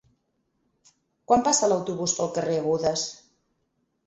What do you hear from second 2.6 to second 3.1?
Agudes?